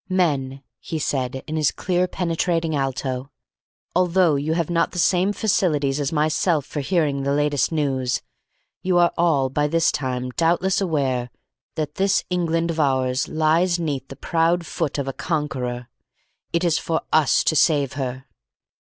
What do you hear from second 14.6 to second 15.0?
foot